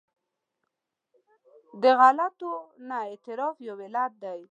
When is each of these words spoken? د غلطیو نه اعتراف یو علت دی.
د 1.81 1.83
غلطیو 1.99 2.53
نه 2.87 2.97
اعتراف 3.09 3.55
یو 3.67 3.75
علت 3.85 4.13
دی. 4.23 4.41